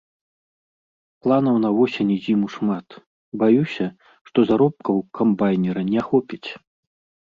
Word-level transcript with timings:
Планаў 1.27 1.55
на 1.65 1.69
восень 1.81 2.09
і 2.15 2.17
зіму 2.25 2.47
шмат, 2.55 2.87
баюся, 3.45 3.85
што 4.33 4.39
заробкаў 4.51 4.95
камбайнера 5.23 5.81
не 5.97 6.01
хопіць. 6.13 6.47